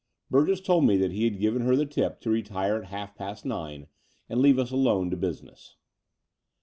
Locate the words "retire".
2.31-2.75